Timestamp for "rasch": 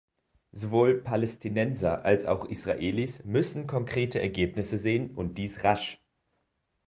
5.63-6.01